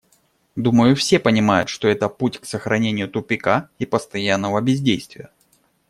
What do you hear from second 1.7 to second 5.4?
это путь к сохранению тупика и постоянного бездействия.